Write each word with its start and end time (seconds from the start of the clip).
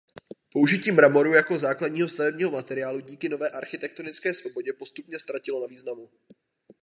Použití 0.53 0.91
mramoru 0.91 1.33
jako 1.33 1.59
základního 1.59 2.09
stavebního 2.09 2.51
materiálu 2.51 2.99
díky 2.99 3.29
nové 3.29 3.49
architektonické 3.49 4.33
svobodě 4.33 4.73
postupně 4.73 5.19
ztratilo 5.19 5.61
na 5.61 5.67
významu. 5.67 6.09